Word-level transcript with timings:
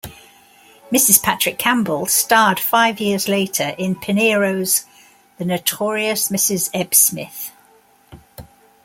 Mrs 0.91 1.21
Patrick 1.21 1.59
Campbell 1.59 2.07
starred 2.07 2.59
five 2.59 2.99
years 2.99 3.27
later 3.27 3.75
in 3.77 3.93
Pinero's 3.95 4.85
"The 5.37 5.45
Notorious 5.45 6.29
Mrs. 6.29 6.71
Ebbsmith". 6.73 7.51